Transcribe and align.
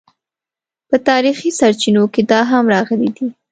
په 0.89 0.95
تاریخي 1.09 1.49
سرچینو 1.59 2.03
کې 2.13 2.21
دا 2.31 2.39
هم 2.51 2.63
راغلي 2.73 3.09
دي. 3.15 3.27